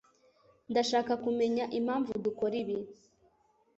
[0.71, 2.77] Ndashaka kumenya impamvu dukora ibi.